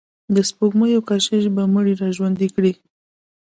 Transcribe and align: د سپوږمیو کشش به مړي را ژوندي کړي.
د 0.35 0.37
سپوږمیو 0.49 1.05
کشش 1.09 1.43
به 1.55 1.63
مړي 1.73 1.93
را 2.01 2.09
ژوندي 2.17 2.47
کړي. 2.55 2.73